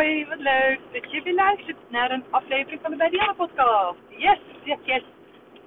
[0.00, 3.98] Hoi wat leuk dat je weer luistert naar een aflevering van de Bij podcast.
[4.08, 5.02] Yes, yes, yes.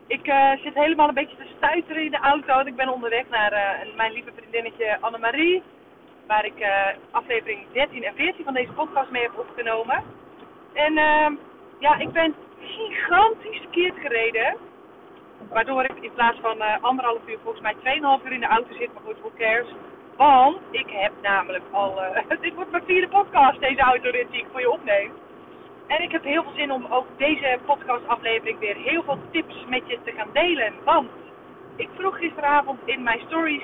[0.07, 2.59] Ik uh, zit helemaal een beetje te stuiteren in de auto.
[2.59, 5.63] Ik ben onderweg naar uh, mijn lieve vriendinnetje Annemarie.
[6.27, 10.03] Waar ik uh, aflevering 13 en 14 van deze podcast mee heb opgenomen.
[10.73, 11.33] En ehm,
[11.79, 14.57] ja, ik ben gigantisch verkeerd gereden.
[15.49, 17.75] Waardoor ik in plaats van anderhalf uur volgens mij
[18.19, 18.93] 2,5 uur in de auto zit.
[18.93, 19.67] Maar goed, who cares.
[20.17, 22.03] Want ik heb namelijk al.
[22.03, 25.11] Uh, dit wordt mijn vierde podcast, deze autorit die ik voor je opneem.
[25.87, 29.81] En ik heb heel veel zin om ook deze podcastaflevering weer heel veel tips met
[29.87, 30.73] je te gaan delen.
[30.83, 31.09] Want
[31.75, 33.63] ik vroeg gisteravond in mijn stories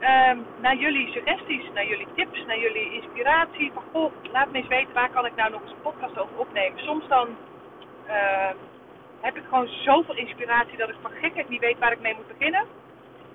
[0.00, 3.72] um, naar jullie suggesties, naar jullie tips, naar jullie inspiratie.
[3.72, 6.38] Van goh, laat me eens weten waar kan ik nou nog eens een podcast over
[6.38, 6.84] opnemen.
[6.84, 7.28] Soms dan
[8.06, 8.50] uh,
[9.20, 12.38] heb ik gewoon zoveel inspiratie dat ik van gekheid niet weet waar ik mee moet
[12.38, 12.64] beginnen.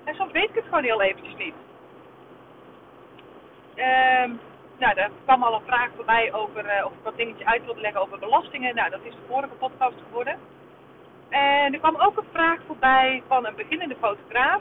[0.04, 1.54] En soms weet ik het gewoon heel eventjes niet.
[3.76, 4.40] Um,
[4.78, 7.80] nou, er kwam al een vraag voorbij over uh, of ik wat dingetje uit wilde
[7.80, 8.74] leggen over belastingen.
[8.74, 10.38] Nou, dat is de vorige podcast geworden.
[11.28, 14.60] En er kwam ook een vraag voorbij van een beginnende fotograaf.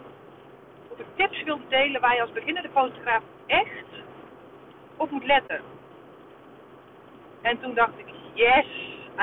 [0.90, 3.86] Of ik tips wilde delen waar je als beginnende fotograaf echt
[4.98, 5.62] op moet letten.
[7.42, 8.66] En toen dacht ik, yes,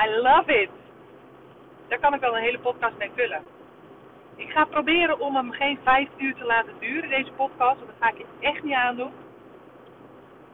[0.05, 0.69] I love it.
[1.87, 3.43] Daar kan ik wel een hele podcast mee vullen.
[4.35, 7.77] Ik ga proberen om hem geen vijf uur te laten duren, deze podcast.
[7.77, 9.11] Want dat ga ik je echt niet aandoen.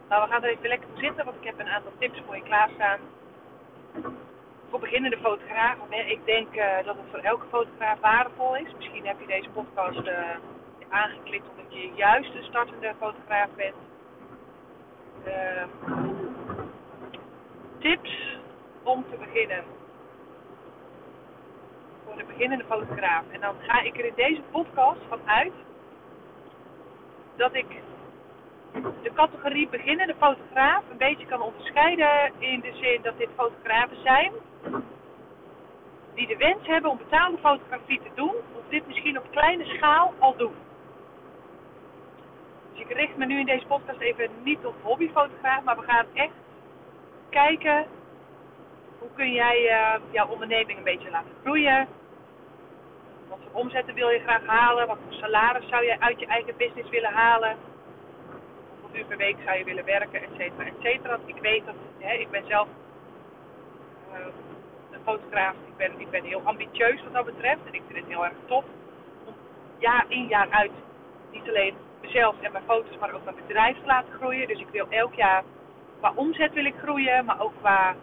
[0.07, 2.35] Maar we gaan er even lekker voor zitten, want ik heb een aantal tips voor
[2.35, 2.99] je klaarstaan.
[4.69, 6.09] Voor beginnende fotografen.
[6.09, 8.73] Ik denk uh, dat het voor elke fotograaf waardevol is.
[8.77, 10.35] Misschien heb je deze podcast uh,
[10.89, 13.75] aangeklikt omdat je juist een startende fotograaf bent.
[15.25, 15.63] Uh,
[17.79, 18.39] tips
[18.83, 19.63] om te beginnen
[22.05, 23.23] voor de beginnende fotograaf.
[23.31, 25.53] En dan ga ik er in deze podcast van uit
[27.35, 27.65] dat ik
[29.01, 34.31] de categorie beginnende fotograaf een beetje kan onderscheiden in de zin dat dit fotografen zijn
[36.17, 40.13] die de wens hebben om betaalde fotografie te doen, of dit misschien op kleine schaal
[40.19, 40.55] al doen.
[42.71, 46.05] Dus ik richt me nu in deze podcast even niet op hobbyfotograaf, maar we gaan
[46.13, 46.33] echt
[47.29, 47.85] kijken
[48.99, 51.87] hoe kun jij uh, jouw onderneming een beetje laten groeien.
[53.29, 54.87] Wat voor omzetten wil je graag halen?
[54.87, 57.57] Wat voor salaris zou je uit je eigen business willen halen?
[58.93, 61.17] Uur per week zou je willen werken, et cetera, et cetera.
[61.25, 62.67] Ik weet dat, hè, ik ben zelf
[64.11, 64.25] uh,
[64.91, 65.53] een fotograaf.
[65.53, 67.59] Ik ben, ik ben heel ambitieus wat dat betreft.
[67.65, 68.63] En ik vind het heel erg tof
[69.25, 69.33] om
[69.77, 70.71] jaar in jaar uit
[71.31, 74.47] niet alleen mezelf en mijn foto's, maar ook mijn bedrijf te laten groeien.
[74.47, 75.43] Dus ik wil elk jaar
[75.99, 77.95] qua omzet wil ik groeien, maar ook qua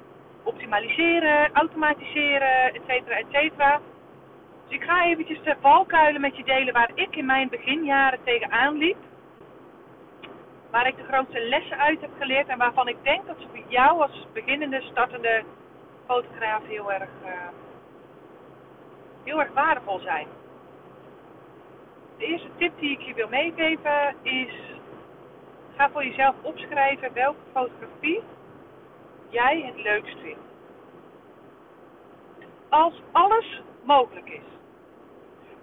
[0.42, 3.80] optimaliseren, automatiseren, et cetera, et cetera.
[4.68, 8.76] Dus ik ga eventjes de valkuilen met je delen waar ik in mijn beginjaren tegenaan
[8.76, 8.96] liep.
[10.74, 13.64] Waar ik de grootste lessen uit heb geleerd en waarvan ik denk dat ze voor
[13.68, 15.44] jou als beginnende, startende
[16.06, 17.30] fotograaf heel erg, uh,
[19.24, 20.26] heel erg waardevol zijn.
[22.18, 24.54] De eerste tip die ik je wil meegeven is:
[25.76, 28.22] ga voor jezelf opschrijven welke fotografie
[29.28, 30.40] jij het leukst vindt.
[32.68, 34.48] Als alles mogelijk is.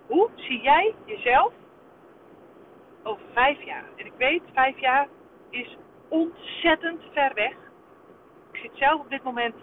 [0.08, 1.54] Hoe zie jij jezelf
[3.04, 3.86] over vijf jaar?
[3.96, 5.08] En ik weet, vijf jaar
[5.50, 7.54] is ontzettend ver weg.
[8.52, 9.56] Ik zit zelf op dit moment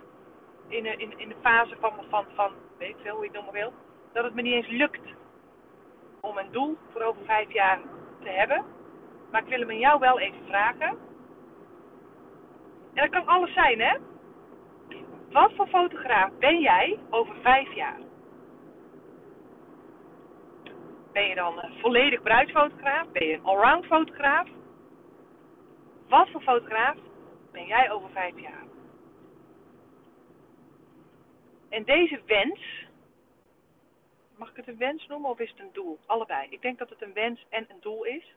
[0.68, 3.36] in de, in, in de fase van, van, van, weet ik veel hoe je het
[3.36, 3.72] noemen wil,
[4.12, 5.14] dat het me niet eens lukt
[6.20, 7.80] om een doel voor over vijf jaar
[8.22, 8.64] te hebben.
[9.30, 10.88] Maar ik wil hem aan jou wel even vragen.
[12.94, 13.96] En dat kan alles zijn, hè?
[15.30, 17.98] Wat voor fotograaf ben jij over vijf jaar?
[21.12, 23.08] Ben je dan volledig bruidsfotograaf?
[23.12, 24.48] Ben je een allround fotograaf?
[26.08, 26.96] Wat voor fotograaf
[27.52, 28.66] ben jij over vijf jaar?
[31.68, 32.86] En deze wens,
[34.36, 35.98] mag ik het een wens noemen of is het een doel?
[36.06, 36.46] Allebei.
[36.50, 38.34] Ik denk dat het een wens en een doel is.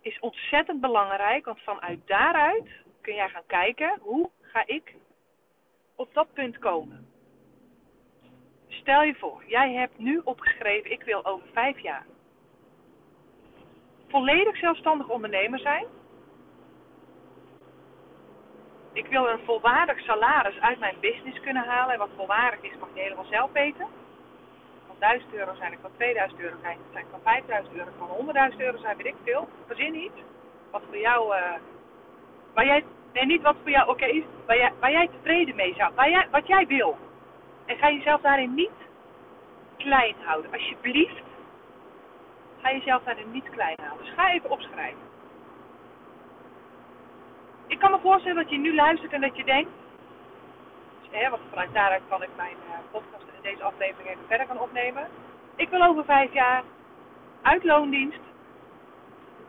[0.00, 2.68] Is ontzettend belangrijk, want vanuit daaruit
[3.00, 4.94] kun jij gaan kijken hoe ga ik
[5.94, 7.11] op dat punt komen.
[8.72, 12.06] Stel je voor, jij hebt nu opgeschreven, ik wil over vijf jaar.
[14.08, 15.86] volledig zelfstandig ondernemer zijn.
[18.92, 21.92] Ik wil een volwaardig salaris uit mijn business kunnen halen.
[21.92, 23.86] En wat volwaardig is, mag je helemaal zelf weten.
[24.86, 28.56] Van 1000 euro zijn, ik van 2000 euro zijn, zijn van 5000 euro, van 100.000
[28.56, 29.48] euro zijn, weet ik veel.
[29.66, 30.12] Verzin niet.
[30.70, 31.52] Wat voor jou, uh,
[32.54, 35.74] waar jij, nee niet wat voor jou oké is, waar jij, waar jij tevreden mee
[35.74, 36.96] zou, waar jij, wat jij wil.
[37.72, 38.78] En ga jezelf daarin niet
[39.76, 40.52] klein houden.
[40.52, 41.22] Alsjeblieft,
[42.60, 44.04] ga jezelf daarin niet klein houden.
[44.04, 45.00] Dus ga even opschrijven.
[47.66, 49.70] Ik kan me voorstellen dat je nu luistert en dat je denkt,
[51.10, 54.60] hè, want vanuit daaruit kan ik mijn uh, podcast in deze aflevering even verder gaan
[54.60, 55.06] opnemen.
[55.56, 56.62] Ik wil over vijf jaar
[57.42, 58.20] uit loondienst,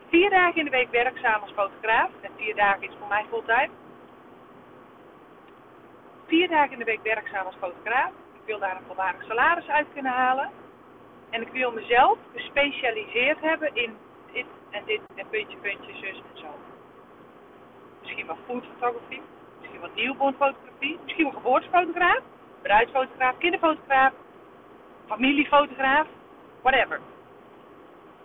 [0.10, 2.10] vier dagen in de week werkzaam als fotograaf.
[2.22, 3.83] En vier dagen is voor mij fulltime.
[6.34, 8.12] Vier dagen in de week werkzaam als fotograaf.
[8.34, 10.50] Ik wil daar een volwaardig salaris uit kunnen halen.
[11.30, 13.98] En ik wil mezelf gespecialiseerd hebben in
[14.32, 16.46] dit en dit en puntje, puntje, zus en zo.
[18.00, 19.22] Misschien wel foodfotografie,
[19.60, 22.22] misschien wel newbornfotografie, misschien wel geboortefotograaf,
[22.62, 24.14] bruidsfotograaf, kinderfotograaf,
[25.06, 26.08] familiefotograaf,
[26.62, 27.00] whatever.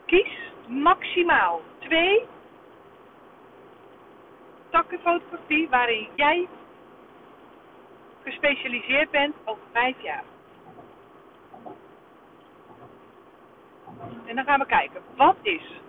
[0.07, 2.27] Kies maximaal twee
[4.71, 6.49] takken fotografie waarin jij
[8.29, 10.25] gespecialiseerd bent over vijf jaar.
[14.27, 15.81] En dan gaan we kijken, wat is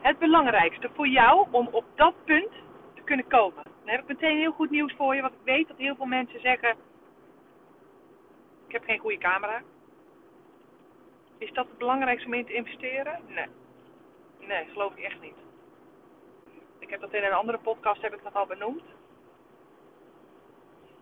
[0.00, 2.52] het belangrijkste voor jou om op dat punt
[2.94, 3.62] te kunnen komen?
[3.64, 6.06] Dan heb ik meteen heel goed nieuws voor je, want ik weet dat heel veel
[6.06, 6.76] mensen zeggen:
[8.66, 9.62] Ik heb geen goede camera.
[11.38, 13.20] Is dat het belangrijkste om in te investeren?
[13.26, 13.46] Nee.
[14.38, 15.36] Nee, geloof ik echt niet.
[16.78, 18.82] Ik heb dat in een andere podcast heb ik dat al benoemd.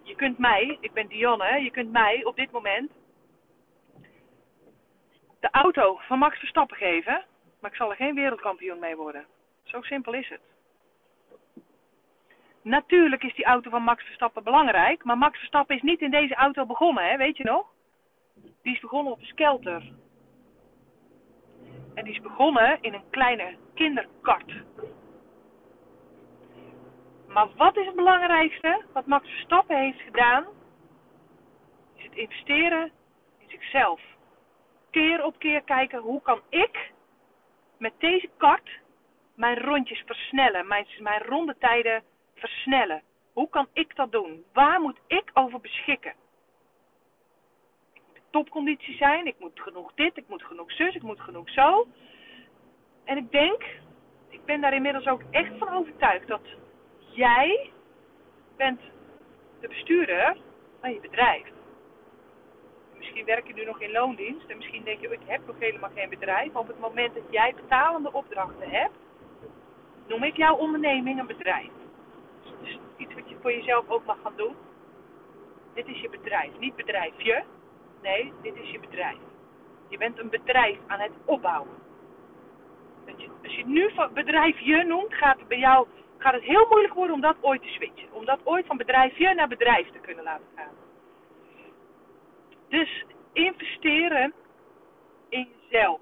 [0.08, 2.90] Je kunt mij, ik ben Dionne, je kunt mij op dit moment
[5.40, 7.24] de auto van Max Verstappen geven,
[7.60, 9.26] maar ik zal er geen wereldkampioen mee worden.
[9.62, 10.40] Zo simpel is het.
[12.62, 16.34] Natuurlijk is die auto van Max Verstappen belangrijk, maar Max Verstappen is niet in deze
[16.34, 17.16] auto begonnen, hè?
[17.16, 17.66] weet je nog?
[18.62, 19.92] Die is begonnen op een skelter.
[21.94, 24.52] En die is begonnen in een kleine kinderkart.
[27.28, 30.44] Maar wat is het belangrijkste wat Max Verstappen heeft gedaan?
[31.96, 32.92] Is het investeren
[33.38, 34.00] in zichzelf.
[34.90, 36.92] Keer op keer kijken hoe kan ik
[37.78, 38.70] met deze kart
[39.34, 42.02] mijn rondjes versnellen, mijn, mijn rondetijden
[42.34, 43.02] versnellen.
[43.32, 44.44] Hoe kan ik dat doen?
[44.52, 46.12] Waar moet ik over beschikken?
[48.30, 49.26] topconditie zijn.
[49.26, 51.86] Ik moet genoeg dit, ik moet genoeg zus, ik moet genoeg zo.
[53.04, 53.64] En ik denk,
[54.28, 56.42] ik ben daar inmiddels ook echt van overtuigd dat
[57.18, 57.70] jij
[58.56, 58.80] bent
[59.60, 60.36] de bestuurder
[60.80, 61.46] van je bedrijf.
[62.96, 65.56] Misschien werk je nu nog in loondienst en misschien denk je, oh, ik heb nog
[65.58, 66.52] helemaal geen bedrijf.
[66.52, 68.96] Maar op het moment dat jij betalende opdrachten hebt,
[70.06, 71.70] noem ik jouw onderneming een bedrijf.
[72.62, 74.56] Dus iets wat je voor jezelf ook mag gaan doen.
[75.74, 77.44] Dit is je bedrijf, niet bedrijfje.
[78.02, 79.18] Nee, dit is je bedrijf.
[79.88, 81.70] Je bent een bedrijf aan het opbouwen.
[83.16, 85.86] Je, als je nu van bedrijf je noemt, gaat het bij jou
[86.18, 88.12] gaat het heel moeilijk worden om dat ooit te switchen.
[88.12, 90.74] Om dat ooit van bedrijf je naar bedrijf te kunnen laten gaan.
[92.68, 94.32] Dus investeren
[95.28, 96.00] in jezelf.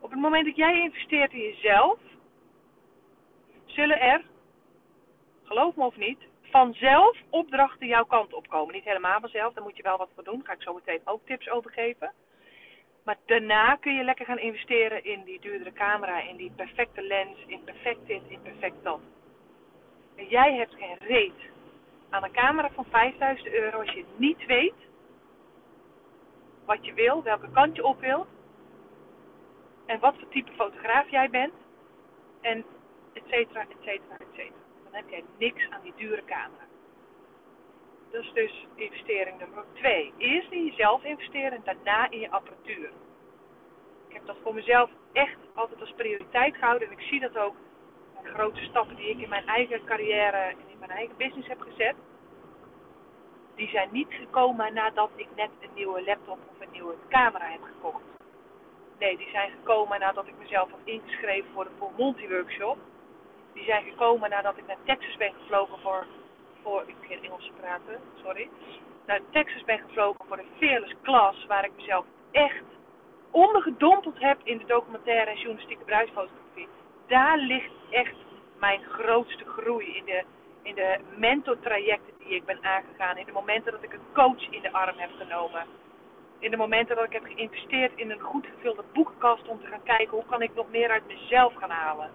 [0.00, 1.98] Op het moment dat jij investeert in jezelf,
[3.64, 4.24] zullen er,
[5.42, 8.74] geloof me of niet, vanzelf opdrachten jouw kant op komen.
[8.74, 10.36] Niet helemaal vanzelf, daar moet je wel wat voor doen.
[10.36, 12.12] Daar ga ik zo meteen ook tips over geven.
[13.04, 17.38] Maar daarna kun je lekker gaan investeren in die duurdere camera, in die perfecte lens,
[17.46, 19.00] in perfect dit, in perfect dat.
[20.16, 21.52] En jij hebt geen reet
[22.10, 24.74] aan een camera van 5000 euro als je niet weet
[26.64, 28.28] wat je wil, welke kant je op wilt.
[29.86, 31.52] En wat voor type fotograaf jij bent.
[32.40, 32.64] En
[33.12, 36.66] et cetera, et cetera, et cetera dan heb jij niks aan die dure camera.
[38.14, 40.12] Dat is dus investering nummer 2.
[40.18, 42.90] Eerst in jezelf investeren en daarna in je apparatuur.
[44.08, 46.88] Ik heb dat voor mezelf echt altijd als prioriteit gehouden.
[46.88, 47.54] En ik zie dat ook
[48.22, 51.60] de grote stappen die ik in mijn eigen carrière en in mijn eigen business heb
[51.60, 51.94] gezet.
[53.54, 57.62] Die zijn niet gekomen nadat ik net een nieuwe laptop of een nieuwe camera heb
[57.62, 58.04] gekocht.
[58.98, 62.78] Nee, die zijn gekomen nadat ik mezelf had ingeschreven voor de Full Multi Workshop
[63.54, 66.06] die zijn gekomen nadat ik naar Texas ben gevlogen voor,
[66.64, 68.48] voor ik geen Engels praten, sorry.
[69.06, 72.64] Naar Texas ben gevlogen voor de Fearless Class, waar ik mezelf echt
[73.30, 76.68] ondergedompeld heb in de documentaire en journalistieke bruidsfotografie.
[77.06, 78.14] Daar ligt echt
[78.58, 80.24] mijn grootste groei in de,
[80.62, 83.16] in de mentortrajecten die ik ben aangegaan.
[83.16, 85.66] In de momenten dat ik een coach in de arm heb genomen.
[86.38, 89.82] In de momenten dat ik heb geïnvesteerd in een goed gevulde boekenkast om te gaan
[89.82, 92.10] kijken hoe kan ik nog meer uit mezelf gaan halen.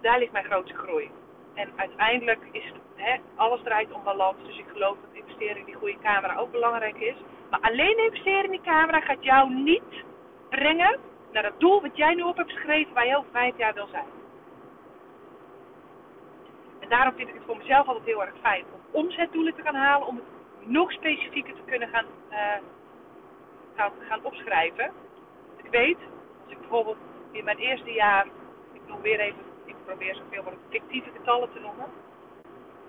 [0.00, 1.10] Daar ligt mijn grootste groei.
[1.58, 4.36] En uiteindelijk is hè, alles draait om balans.
[4.46, 7.14] Dus ik geloof dat investeren in die goede camera ook belangrijk is.
[7.50, 10.04] Maar alleen investeren in die camera gaat jou niet
[10.48, 10.98] brengen
[11.32, 13.86] naar het doel wat jij nu op hebt geschreven waar je over vijf jaar wil
[13.86, 14.06] zijn.
[16.80, 19.74] En daarom vind ik het voor mezelf altijd heel erg fijn om omzetdoelen te gaan
[19.74, 22.36] halen, om het nog specifieker te kunnen gaan, uh,
[23.76, 24.92] gaan, gaan opschrijven.
[25.56, 25.98] Ik weet,
[26.44, 26.98] als ik bijvoorbeeld
[27.30, 28.26] in mijn eerste jaar,
[28.72, 29.47] ik noem weer even,
[29.88, 31.86] probeer zoveel mogelijk fictieve getallen te noemen,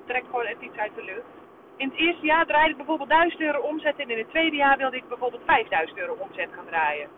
[0.05, 1.33] trek gewoon even iets uit de lucht.
[1.75, 4.77] In het eerste jaar draaide ik bijvoorbeeld 1000 euro omzet en in het tweede jaar
[4.77, 7.09] wilde ik bijvoorbeeld 5000 euro omzet gaan draaien.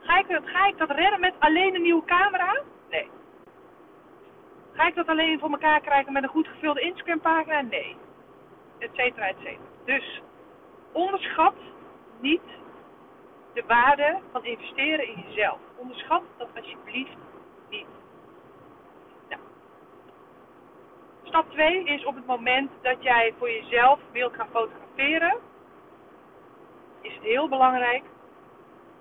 [0.00, 2.62] Ga ik, dat, ga ik dat redden met alleen een nieuwe camera?
[2.90, 3.08] Nee.
[4.72, 7.60] Ga ik dat alleen voor elkaar krijgen met een goed gevulde Instagram pagina?
[7.60, 7.96] Nee.
[8.78, 9.68] Etcetera, etcetera.
[9.84, 10.22] Dus
[10.92, 11.54] onderschat
[12.20, 12.42] niet
[13.54, 15.58] de waarde van investeren in jezelf.
[15.76, 17.16] Onderschat dat alsjeblieft
[17.70, 17.86] niet.
[19.28, 19.40] Nou.
[21.30, 25.36] Stap 2 is op het moment dat jij voor jezelf wilt gaan fotograferen,
[27.00, 28.02] is het heel belangrijk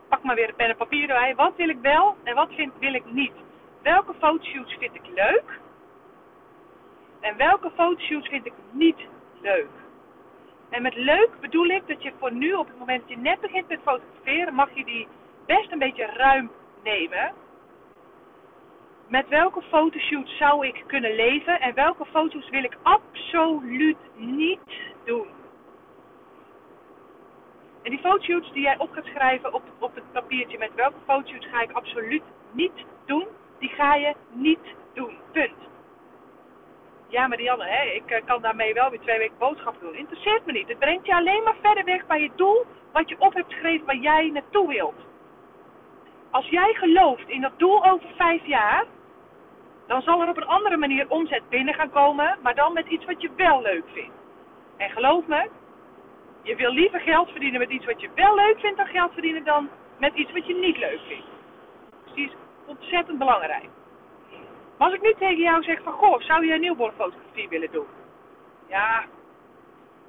[0.10, 1.36] pak maar weer een pen en papier erbij.
[1.36, 3.32] Wat wil ik wel en wat vind, wil ik niet?
[3.82, 5.60] Welke fotoshoots vind ik leuk?
[7.20, 9.00] En welke fotoshoots vind ik niet
[9.42, 9.70] leuk?
[10.70, 13.42] En met leuk bedoel ik dat je voor nu, op het moment dat je net
[13.42, 15.08] begint met fotograferen, mag je die
[15.46, 16.52] best een beetje ruim
[16.84, 17.34] nemen.
[19.10, 24.60] Met welke fotoshoots zou ik kunnen leven en welke foto's wil ik absoluut niet
[25.06, 25.28] doen?
[27.84, 31.48] En die fotoshoots die jij op gaat schrijven op, op het papiertje met welke fotoshoots
[31.48, 33.28] ga ik absoluut niet doen,
[33.60, 35.18] die ga je niet doen.
[35.32, 35.58] Punt.
[37.08, 39.96] Ja, hè, ik eh, kan daarmee wel weer twee weken boodschap doen.
[39.96, 40.68] Interesseert me niet.
[40.68, 43.86] Het brengt je alleen maar verder weg bij je doel wat je op hebt geschreven
[43.86, 45.08] waar jij naartoe wilt.
[46.32, 48.86] Als jij gelooft in dat doel over vijf jaar,
[49.90, 53.06] dan zal er op een andere manier omzet binnen gaan komen, maar dan met iets
[53.06, 54.16] wat je wel leuk vindt.
[54.78, 55.50] En geloof me,
[56.42, 59.44] je wil liever geld verdienen met iets wat je wel leuk vindt dan geld verdienen
[59.44, 61.26] dan met iets wat je niet leuk vindt.
[62.04, 62.34] Dus die is
[62.66, 63.70] ontzettend belangrijk.
[64.78, 67.88] Maar als ik nu tegen jou zeg van, goh, zou je een nieuwbornfotografie willen doen?
[68.68, 69.06] Ja,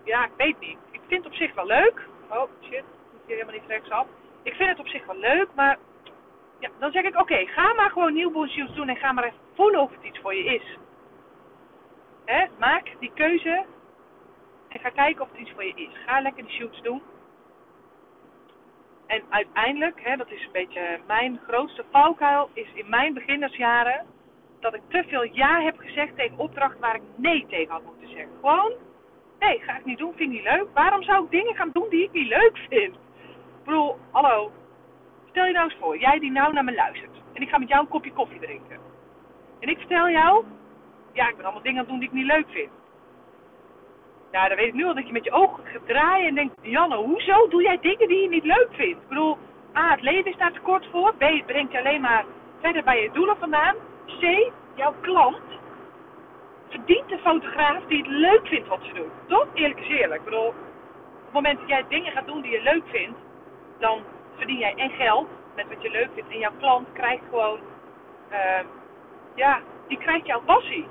[0.04, 0.78] ja, ik weet niet.
[0.90, 2.06] Ik vind het op zich wel leuk.
[2.28, 4.06] Oh, shit, moet hier helemaal niet rechtsaf.
[4.42, 5.78] Ik vind het op zich wel leuk, maar
[6.60, 9.80] ja, dan zeg ik, oké, ga maar gewoon nieuwborn doen en ga maar even voelen
[9.80, 10.78] of het iets voor je is.
[12.24, 12.46] Hè?
[12.58, 13.64] Maak die keuze
[14.68, 15.90] en ga kijken of het iets voor je is.
[16.06, 17.02] Ga lekker die shoots doen.
[19.06, 24.06] En uiteindelijk, dat is een beetje mijn grootste valkuil, is in mijn beginnersjaren
[24.60, 28.08] dat ik te veel ja heb gezegd tegen opdrachten waar ik nee tegen had moeten
[28.08, 28.30] zeggen.
[28.40, 28.72] Gewoon,
[29.38, 30.66] nee, ga ik niet doen, vind ik niet leuk.
[30.74, 32.94] Waarom zou ik dingen gaan doen die ik niet leuk vind?
[32.94, 34.52] Ik bedoel, hallo,
[35.30, 37.16] stel je nou eens voor, jij die nou naar me luistert.
[37.32, 38.78] En ik ga met jou een kopje koffie drinken.
[39.60, 40.44] En ik vertel jou,
[41.12, 42.70] ja, ik ben allemaal dingen aan het doen die ik niet leuk vind.
[44.32, 46.54] Ja, dan weet ik nu al dat je met je ogen gaat draaien en denkt,
[46.62, 49.02] Janne, hoezo doe jij dingen die je niet leuk vindt?
[49.02, 49.38] Ik bedoel,
[49.76, 51.14] A, het leven staat te kort voor.
[51.14, 52.24] B, het brengt je alleen maar
[52.60, 53.74] verder bij je doelen vandaan.
[54.06, 55.40] C, jouw klant
[56.68, 59.10] verdient de fotograaf die het leuk vindt wat ze doen.
[59.26, 59.46] Toch?
[59.54, 60.20] Eerlijk is eerlijk.
[60.20, 60.54] Ik bedoel, op
[61.24, 63.18] het moment dat jij dingen gaat doen die je leuk vindt,
[63.78, 64.02] dan
[64.40, 66.30] verdien jij en geld met wat je leuk vindt.
[66.30, 67.60] En jouw klant krijgt gewoon,
[68.32, 68.64] uh,
[69.34, 70.86] ja, die krijgt jouw passie.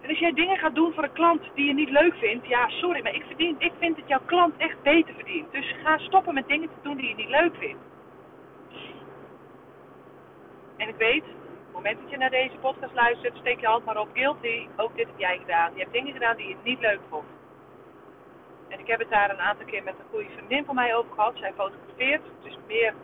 [0.00, 2.68] En als jij dingen gaat doen voor een klant die je niet leuk vindt, ja,
[2.68, 5.52] sorry, maar ik, verdien, ik vind dat jouw klant echt beter verdient.
[5.52, 7.82] Dus ga stoppen met dingen te doen die je niet leuk vindt.
[10.76, 13.84] En ik weet, op het moment dat je naar deze podcast luistert, steek je hand
[13.84, 14.68] maar op guilty.
[14.76, 15.72] Ook dit heb jij gedaan.
[15.74, 17.39] Je hebt dingen gedaan die je niet leuk vond.
[18.70, 21.12] En ik heb het daar een aantal keer met een goede vriendin van mij over
[21.14, 21.36] gehad.
[21.36, 22.22] Zij fotografeert.
[22.42, 22.94] Dus meer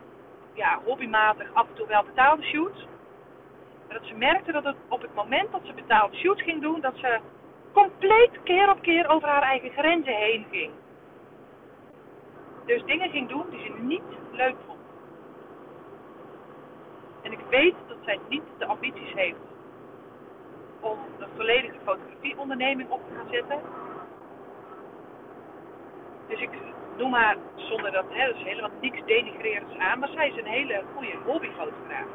[0.53, 2.85] ja, hobbymatig, af en toe wel betaalde shoots.
[3.87, 6.81] Maar dat ze merkte dat het op het moment dat ze betaald shoots ging doen,
[6.81, 7.19] dat ze
[7.73, 10.71] compleet keer op keer over haar eigen grenzen heen ging.
[12.65, 14.79] Dus dingen ging doen die ze niet leuk vond.
[17.21, 19.37] En ik weet dat zij niet de ambities heeft
[20.79, 23.59] om een volledige fotografieonderneming op te gaan zetten.
[26.27, 26.49] Dus ik
[26.97, 30.83] noem haar zonder dat, hè, is helemaal niks denigrerends aan, maar zij is een hele
[30.95, 32.07] goede hobbyfotograaf.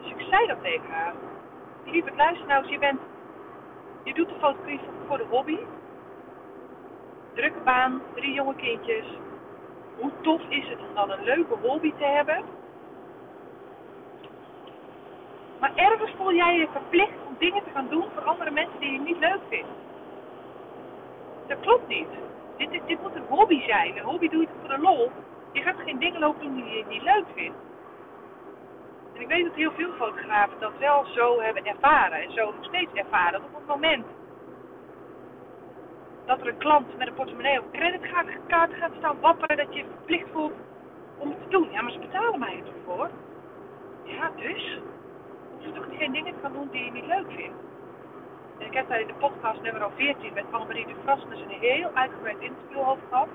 [0.00, 1.14] Dus ik zei dat tegen haar.
[1.84, 3.00] Lieve, luister nou eens, je bent,
[4.02, 5.58] je doet de fotografie voor de hobby.
[7.34, 9.04] Drukke baan, drie jonge kindjes.
[9.98, 12.44] Hoe tof is het om dan een leuke hobby te hebben?
[15.60, 18.92] Maar ergens voel jij je verplicht om dingen te gaan doen voor andere mensen die
[18.92, 19.68] je niet leuk vindt.
[21.52, 22.08] Dat klopt niet.
[22.56, 23.96] Dit, dit, dit moet een hobby zijn.
[23.96, 25.10] Een hobby doe je voor de lol.
[25.52, 27.58] Je gaat geen dingen lopen doen die je niet leuk vindt.
[29.14, 32.22] En ik weet dat heel veel fotografen dat wel zo hebben ervaren.
[32.22, 33.32] En zo nog steeds ervaren.
[33.32, 34.06] Dat op het moment
[36.26, 40.28] dat er een klant met een portemonnee of creditkaart gaat staan wapperen, dat je verplicht
[40.32, 40.52] voelt
[41.18, 41.68] om het te doen.
[41.70, 43.10] Ja, maar ze betalen mij toch voor?
[44.02, 44.78] Ja, dus?
[45.58, 47.71] Je toch geen dingen gaan doen die je niet leuk vindt?
[48.62, 51.90] En ik heb daar in de podcast nummer 14 met Annemarie de Vrasnes een heel
[51.94, 53.28] uitgebreid interview over gehad.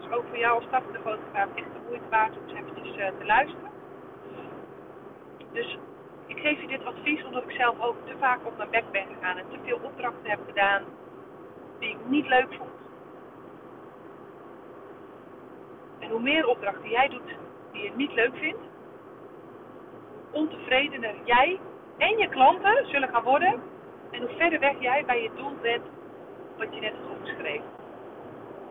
[0.00, 3.06] Dus ook voor jou als startende fotograaf echt de moeite waard om eens eventjes uh,
[3.18, 3.70] te luisteren.
[5.52, 5.78] Dus
[6.26, 9.06] ik geef je dit advies omdat ik zelf ook te vaak op mijn bek ben
[9.06, 10.82] gegaan en te veel opdrachten heb gedaan
[11.78, 12.70] die ik niet leuk vond.
[15.98, 17.36] En hoe meer opdrachten jij doet
[17.72, 18.62] die je niet leuk vindt,
[20.30, 21.60] hoe ontevredener jij
[21.98, 23.71] en je klanten zullen gaan worden
[24.12, 25.82] en hoe verder weg jij bij je doel bent
[26.56, 27.70] wat je net hebt opgeschreven.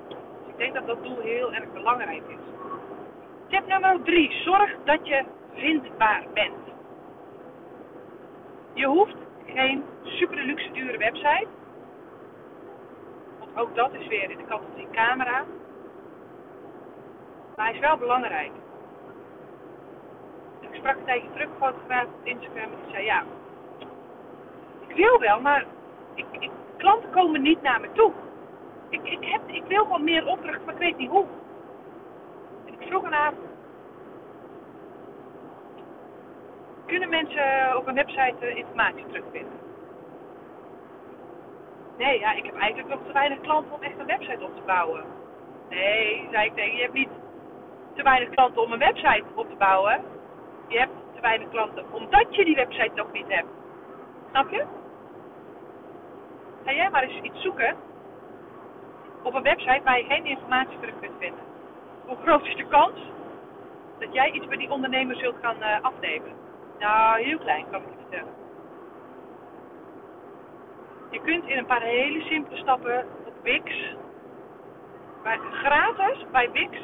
[0.07, 2.51] Dus ik denk dat dat doel heel erg belangrijk is.
[3.47, 4.31] Tip nummer 3.
[4.31, 6.53] Zorg dat je vindbaar bent.
[8.73, 11.47] Je hoeft geen super luxe dure website.
[13.39, 15.45] Want ook dat is weer in de categorie camera.
[17.55, 18.51] Maar hij is wel belangrijk.
[20.59, 23.23] Ik sprak een tijdje terug fotograaf op Instagram en die zei ja,
[24.91, 25.65] ik wil wel, maar
[26.13, 28.11] ik, ik, klanten komen niet naar me toe.
[28.89, 31.25] Ik, ik, heb, ik wil gewoon meer opdrachten, maar ik weet niet hoe.
[32.65, 33.33] En ik vroeg aan
[36.91, 39.59] kunnen mensen op een website eh, informatie terugvinden?
[41.97, 44.61] Nee, ja, ik heb eigenlijk nog te weinig klanten om echt een website op te
[44.65, 45.03] bouwen.
[45.69, 47.09] Nee, zei ik tegen je hebt niet
[47.95, 50.01] te weinig klanten om een website op te bouwen.
[50.67, 53.49] Je hebt te weinig klanten omdat je die website nog niet hebt.
[54.29, 54.65] Snap je?
[56.65, 57.75] Ga jij maar eens iets zoeken
[59.23, 61.43] op een website waar je geen informatie terug kunt vinden.
[62.05, 62.99] Hoe groot is de kans
[63.99, 66.31] dat jij iets bij die ondernemer zult gaan uh, afnemen?
[66.79, 68.33] Nou, heel klein kan ik je vertellen.
[71.09, 73.95] Je kunt in een paar hele simpele stappen op Wix,
[75.23, 76.77] bij, gratis bij Wix,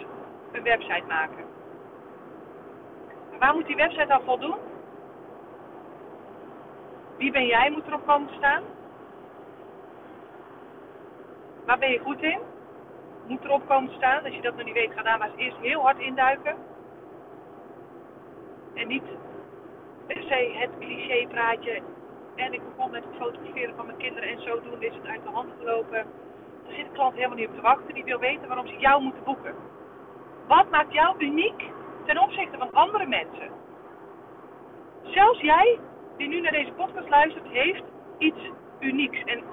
[0.51, 1.45] een website maken.
[3.32, 4.58] En waar moet die website dan voldoen?
[7.17, 8.63] Wie ben jij moet erop komen te staan.
[11.67, 12.39] Waar ben je goed in?
[13.27, 14.23] Moet erop komen staan.
[14.23, 16.56] Als je dat nog niet weet, ga daar maar eens eerst heel hard induiken.
[18.73, 19.03] En niet
[20.06, 21.82] per se het cliché praatje.
[22.36, 25.30] En ik begon met het fotograferen van mijn kinderen en zodoende is het uit de
[25.30, 26.06] hand gelopen.
[26.63, 27.93] Daar zit de klant helemaal niet op te wachten.
[27.93, 29.56] Die wil weten waarom ze jou moeten boeken.
[30.47, 31.63] Wat maakt jou uniek
[32.06, 33.49] ten opzichte van andere mensen?
[35.03, 35.80] Zelfs jij,
[36.17, 37.84] die nu naar deze podcast luistert, heeft
[38.17, 39.23] iets unieks.
[39.23, 39.43] En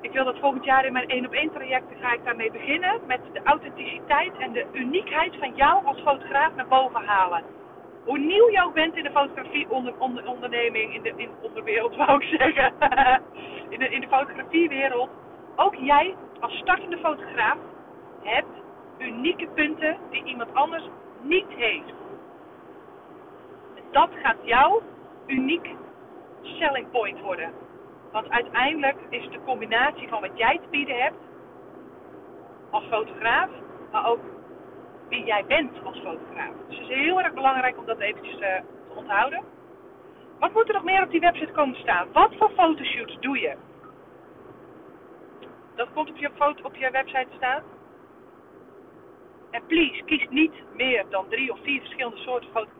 [0.00, 3.00] ik wil dat volgend jaar in mijn 1 op 1 trajecten ga ik daarmee beginnen.
[3.06, 7.42] Met de authenticiteit en de uniekheid van jou als fotograaf naar boven halen.
[8.04, 12.24] Hoe nieuw ook bent in de fotografie onder, onder, onderneming, in de in onderwereld wou
[12.24, 12.72] ik zeggen.
[13.74, 15.10] in, de, in de fotografiewereld.
[15.56, 17.58] Ook jij als startende fotograaf
[18.22, 18.62] hebt
[18.98, 20.84] unieke punten die iemand anders
[21.22, 21.94] niet heeft.
[23.90, 24.82] Dat gaat jouw
[25.26, 25.74] uniek
[26.42, 27.50] selling point worden.
[28.12, 31.16] Want uiteindelijk is de combinatie van wat jij te bieden hebt
[32.70, 33.50] als fotograaf,
[33.92, 34.20] maar ook
[35.08, 36.52] wie jij bent als fotograaf.
[36.68, 39.44] Dus het is heel erg belangrijk om dat eventjes uh, te onthouden.
[40.38, 42.08] Wat moet er nog meer op die website komen staan?
[42.12, 43.56] Wat voor fotoshoots doe je?
[45.74, 47.62] Dat komt op je, foto, op je website te staan.
[49.50, 52.75] En please, kies niet meer dan drie of vier verschillende soorten fotografie.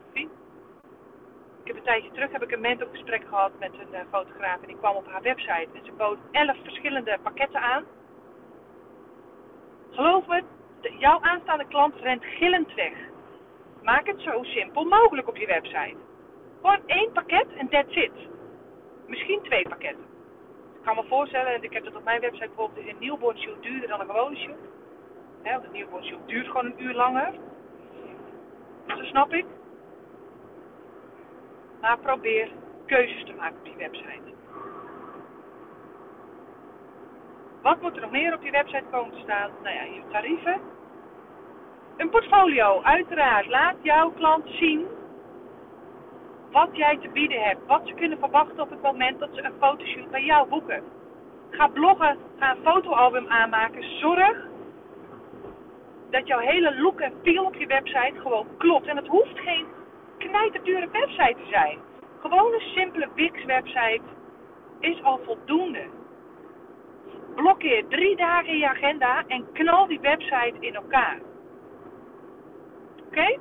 [1.67, 4.67] Ik heb een tijdje terug heb ik een mentorgesprek gehad met een uh, fotograaf en
[4.67, 7.85] die kwam op haar website en ze bood elf verschillende pakketten aan.
[9.91, 10.43] Geloof me,
[10.99, 12.93] jouw aanstaande klant rent gillend weg.
[13.83, 15.97] Maak het zo simpel mogelijk op je website.
[16.61, 18.29] Gewoon één pakket en that's it.
[19.07, 20.05] Misschien twee pakketten.
[20.77, 23.63] Ik kan me voorstellen, en ik heb dat op mijn website bijvoorbeeld, een newborn shoot
[23.63, 24.59] duurder dan een gewone shoot.
[25.43, 27.33] Want een newborn shoot duurt gewoon een uur langer.
[28.87, 29.47] Dus dat snap ik.
[31.87, 32.49] Maar probeer
[32.87, 34.35] keuzes te maken op die website.
[37.63, 39.51] Wat moet er nog meer op die website komen te staan?
[39.63, 40.61] Nou ja, je tarieven.
[41.97, 43.47] Een portfolio, uiteraard.
[43.47, 44.87] Laat jouw klant zien
[46.51, 47.67] wat jij te bieden hebt.
[47.67, 50.83] Wat ze kunnen verwachten op het moment dat ze een fotoshoot bij jou boeken.
[51.51, 53.99] Ga bloggen, ga een fotoalbum aanmaken.
[53.99, 54.47] Zorg
[56.11, 58.87] dat jouw hele look en feel op je website gewoon klopt.
[58.87, 59.67] En het hoeft geen
[60.19, 61.79] knijterdure website te zijn.
[62.21, 64.03] Gewoon een simpele Wix website
[64.81, 65.87] is al voldoende.
[67.35, 71.21] blokkeer drie dagen je agenda en knal die website in elkaar.
[73.07, 73.39] Oké?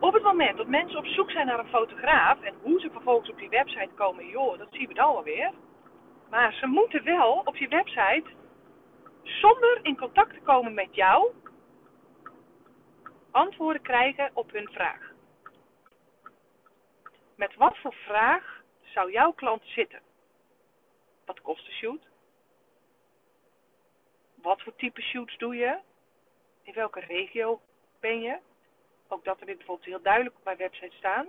[0.00, 3.30] Op het moment dat mensen op zoek zijn naar een fotograaf en hoe ze vervolgens
[3.30, 5.50] op die website komen, joh, dat zien we dan alweer.
[6.30, 8.24] Maar ze moeten wel op je website,
[9.22, 11.32] zonder in contact te komen met jou,
[13.34, 15.12] antwoorden krijgen op hun vraag.
[17.34, 20.00] Met wat voor vraag zou jouw klant zitten?
[21.24, 22.08] Wat kost de shoot?
[24.34, 25.78] Wat voor type shoots doe je?
[26.62, 27.60] In welke regio
[28.00, 28.38] ben je?
[29.08, 31.26] Ook dat er dit bijvoorbeeld heel duidelijk op mijn website staan.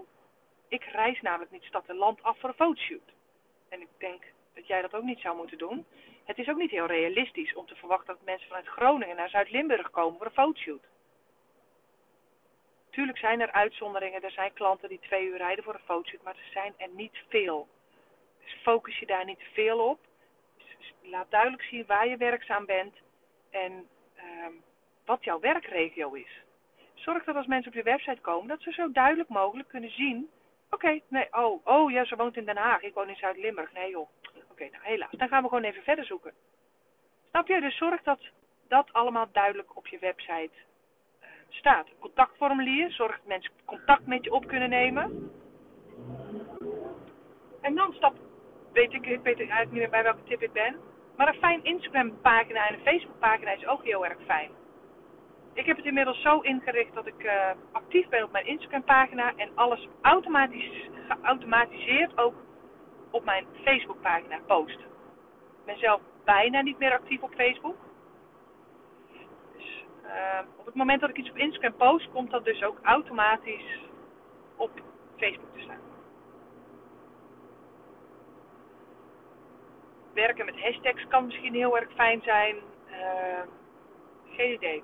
[0.68, 3.13] Ik reis namelijk niet stad en land af voor een fotoshoot.
[3.70, 5.86] En ik denk dat jij dat ook niet zou moeten doen.
[6.24, 9.89] Het is ook niet heel realistisch om te verwachten dat mensen vanuit Groningen naar Zuid-Limburg
[9.89, 10.84] komen voor een fotoshoot.
[12.96, 14.22] Tuurlijk zijn er uitzonderingen.
[14.22, 17.18] Er zijn klanten die twee uur rijden voor een fotoshoot, maar er zijn er niet
[17.30, 17.68] veel.
[18.44, 20.00] Dus focus je daar niet veel op.
[20.58, 22.96] Dus laat duidelijk zien waar je werkzaam bent
[23.50, 24.48] en uh,
[25.06, 26.44] wat jouw werkregio is.
[26.94, 30.30] Zorg dat als mensen op je website komen, dat ze zo duidelijk mogelijk kunnen zien.
[30.70, 33.74] Oké, nee, oh, oh ja, ze woont in Den Haag, ik woon in Zuid-Limburg.
[33.74, 34.10] Nee joh,
[34.52, 36.34] oké, nou helaas, dan gaan we gewoon even verder zoeken.
[37.30, 37.62] Snap je?
[37.62, 38.20] Dus zorg dat
[38.68, 40.52] dat allemaal duidelijk op je website
[41.50, 41.88] staat.
[42.00, 45.32] Contactformulier, zorg dat mensen contact met je op kunnen nemen.
[47.62, 48.16] En dan stap,
[48.74, 50.76] weet ik, ik weet eigenlijk niet meer bij welke tip ik ben.
[51.18, 54.50] Maar een fijn Instagram pagina en een Facebook pagina is ook heel erg fijn.
[55.54, 59.34] Ik heb het inmiddels zo ingericht dat ik uh, actief ben op mijn Instagram pagina
[59.36, 62.34] en alles automatisch, geautomatiseerd ook
[63.12, 64.80] op mijn Facebook pagina post.
[64.80, 67.76] Ik ben zelf bijna niet meer actief op Facebook.
[70.15, 73.80] Uh, op het moment dat ik iets op Instagram post, komt dat dus ook automatisch
[74.56, 74.71] op
[75.17, 75.80] Facebook te staan.
[80.13, 82.56] Werken met hashtags kan misschien heel erg fijn zijn.
[82.89, 83.41] Uh,
[84.30, 84.84] geen idee.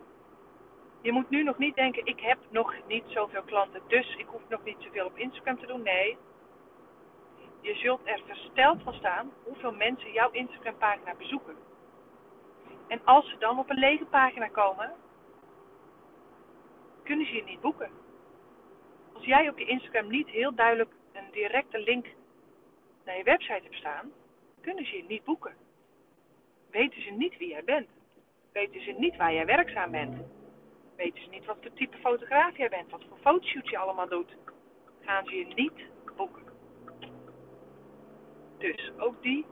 [1.01, 4.41] Je moet nu nog niet denken, ik heb nog niet zoveel klanten, dus ik hoef
[4.49, 5.81] nog niet zoveel op Instagram te doen.
[5.81, 6.17] Nee,
[7.61, 11.55] je zult er versteld van staan hoeveel mensen jouw Instagram pagina bezoeken.
[12.87, 14.93] En als ze dan op een lege pagina komen,
[17.12, 17.91] kunnen ze je niet boeken.
[19.13, 22.06] Als jij op je Instagram niet heel duidelijk een directe link
[23.06, 24.12] naar je website hebt staan,
[24.62, 25.56] kunnen ze je niet boeken.
[26.69, 27.88] Weten ze niet wie jij bent.
[28.52, 30.15] Weten ze niet waar jij werkzaam bent
[30.95, 34.36] weten ze niet wat voor type fotograaf jij bent, wat voor fotoshoots je allemaal doet.
[35.02, 36.43] Gaan ze je niet boeken.
[38.58, 39.45] Dus ook die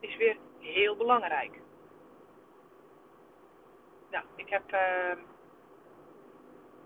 [0.00, 1.60] is weer heel belangrijk.
[4.10, 5.22] Nou, ik heb uh,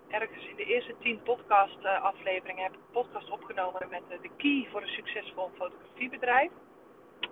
[0.09, 4.23] ergens in de eerste tien podcast uh, afleveringen heb ik een podcast opgenomen met uh,
[4.23, 6.51] de key voor een succesvol fotografiebedrijf.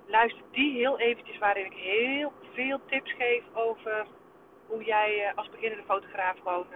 [0.06, 4.06] Luister die heel eventjes waarin ik heel veel tips geef over
[4.66, 6.66] hoe jij eh, als beginnende fotograaf gewoon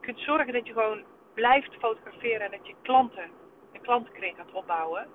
[0.00, 3.30] kunt zorgen dat je gewoon blijft fotograferen en dat je klanten,
[3.72, 5.08] een klantenkring gaat opbouwen.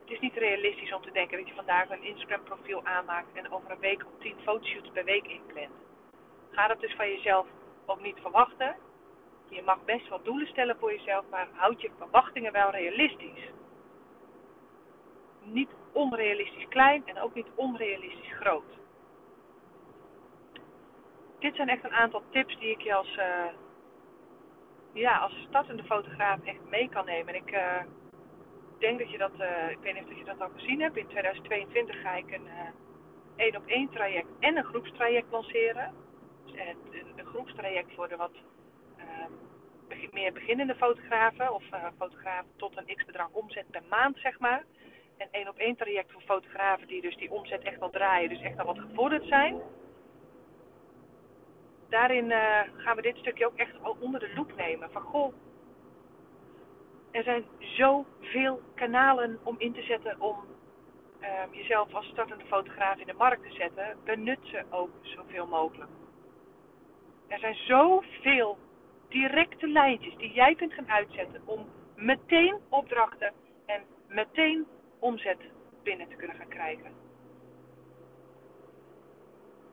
[0.00, 3.52] Het is niet realistisch om te denken dat je vandaag een Instagram profiel aanmaakt en
[3.52, 5.74] over een week op 10 fotoshoots per week inplant.
[6.50, 7.46] Ga dat dus van jezelf
[7.86, 8.76] ook niet verwachten.
[9.48, 13.50] Je mag best wel doelen stellen voor jezelf, maar houd je verwachtingen wel realistisch.
[15.42, 18.76] Niet onrealistisch klein en ook niet onrealistisch groot
[21.38, 23.52] dit zijn echt een aantal tips die ik je als, uh,
[24.92, 27.34] ja, als startende fotograaf echt mee kan nemen.
[27.34, 27.82] En ik uh,
[28.78, 30.96] denk dat je dat, uh, ik weet niet of je dat al gezien hebt.
[30.96, 32.48] In 2022 ga ik een
[33.36, 35.94] één op één traject en een groepstraject lanceren.
[36.44, 36.54] Dus
[37.26, 38.32] groepstraject voor de wat
[38.96, 39.32] ehm,
[40.12, 41.64] meer beginnende fotografen of
[41.98, 44.64] fotografen tot een x bedrag omzet per maand, zeg maar.
[45.16, 48.40] En één op één traject voor fotografen die dus die omzet echt al draaien, dus
[48.40, 49.62] echt al wat gevorderd zijn
[51.88, 54.90] daarin uh, gaan we dit stukje ook echt al onder de loep nemen.
[54.90, 55.34] Van goh,
[57.10, 60.36] er zijn zoveel kanalen om in te zetten om
[61.20, 63.96] uh, jezelf als startende fotograaf in de markt te zetten.
[64.04, 65.90] Benut ze ook zoveel mogelijk.
[67.28, 68.58] Er zijn zoveel
[69.08, 73.32] directe lijntjes die jij kunt gaan uitzetten om meteen opdrachten
[73.66, 74.66] en meteen
[74.98, 75.38] omzet
[75.82, 76.92] binnen te kunnen gaan krijgen.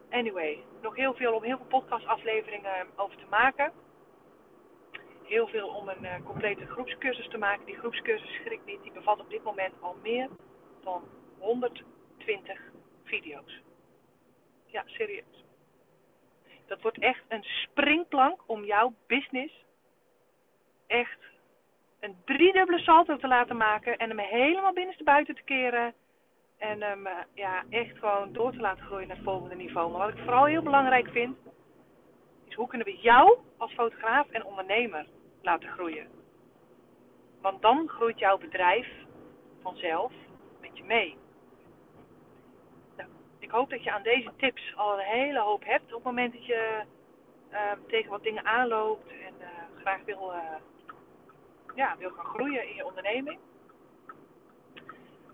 [0.09, 3.71] Anyway, nog heel veel om heel veel podcastafleveringen over te maken.
[5.23, 7.65] Heel veel om een uh, complete groepscursus te maken.
[7.65, 10.29] Die groepscursus, schrik niet, die bevat op dit moment al meer
[10.83, 11.03] dan
[11.39, 12.59] 120
[13.03, 13.61] video's.
[14.65, 15.42] Ja, serieus.
[16.67, 19.63] Dat wordt echt een springplank om jouw business
[20.87, 21.19] echt
[21.99, 25.93] een driedubbele salto te laten maken en hem helemaal binnenste buiten te keren
[26.57, 29.91] En hem eh, ja, echt gewoon door te laten groeien naar het volgende niveau.
[29.91, 31.37] Maar wat ik vooral heel belangrijk vind,
[32.47, 35.05] is hoe kunnen we jou als fotograaf en ondernemer
[35.41, 36.07] laten groeien.
[37.41, 38.87] Want dan groeit jouw bedrijf
[39.61, 40.11] vanzelf
[40.61, 41.17] met je mee.
[43.53, 46.45] Hoop dat je aan deze tips al een hele hoop hebt op het moment dat
[46.45, 46.81] je
[47.51, 49.47] uh, tegen wat dingen aanloopt en uh,
[49.81, 50.39] graag wil, uh,
[51.75, 53.39] ja, wil gaan groeien in je onderneming.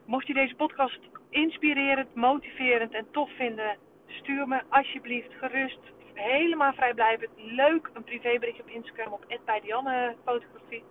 [0.06, 3.78] Mocht je deze podcast inspirerend, motiverend en tof vinden,
[4.08, 5.80] stuur me alsjeblieft gerust,
[6.14, 10.84] helemaal vrijblijvend, leuk een privéberichtje op Instagram op @bijdianne fotografie.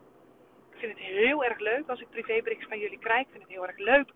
[0.73, 3.21] Ik vind het heel erg leuk als ik privéberichtjes van jullie krijg.
[3.21, 4.13] Ik vind het heel erg leuk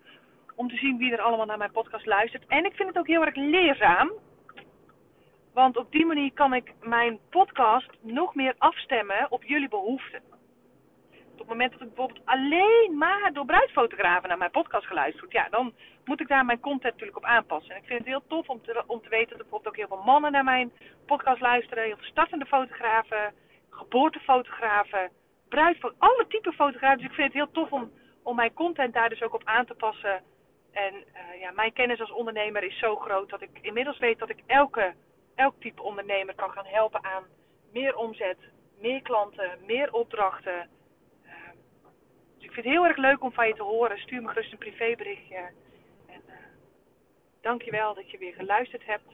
[0.55, 2.45] om te zien wie er allemaal naar mijn podcast luistert.
[2.47, 4.11] En ik vind het ook heel erg leerzaam.
[5.53, 10.21] Want op die manier kan ik mijn podcast nog meer afstemmen op jullie behoeften.
[11.31, 15.47] Op het moment dat ik bijvoorbeeld alleen maar door bruidfotografen naar mijn podcast geluisterd ja,
[15.49, 15.73] dan
[16.05, 17.75] moet ik daar mijn content natuurlijk op aanpassen.
[17.75, 19.87] En ik vind het heel tof om te, om te weten dat bijvoorbeeld ook heel
[19.87, 20.71] veel mannen naar mijn
[21.05, 23.33] podcast luisteren, heel veel startende fotografen,
[23.69, 25.09] geboortefotografen,
[25.49, 26.97] bruidfotografen, alle typen fotografen.
[26.97, 27.91] Dus ik vind het heel tof om,
[28.23, 30.21] om mijn content daar dus ook op aan te passen.
[30.73, 34.29] En uh, ja, mijn kennis als ondernemer is zo groot dat ik inmiddels weet dat
[34.29, 34.93] ik elke
[35.35, 37.23] elk type ondernemer kan gaan helpen aan
[37.71, 38.37] meer omzet,
[38.79, 40.69] meer klanten, meer opdrachten.
[41.25, 41.55] Ehm,
[42.35, 43.99] dus ik vind het heel erg leuk om van je te horen.
[43.99, 45.51] Stuur me gerust een privéberichtje.
[46.07, 46.33] En uh,
[47.41, 49.11] dankjewel dat je weer geluisterd hebt.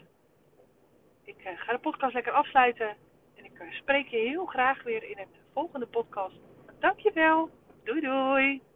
[1.24, 2.96] Ik uh, ga de podcast lekker afsluiten.
[3.36, 6.40] En ik spreek je heel graag weer in een volgende podcast.
[6.80, 7.50] Dankjewel.
[7.84, 8.69] Doei doei.